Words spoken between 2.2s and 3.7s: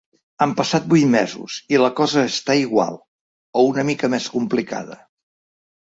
està igual… o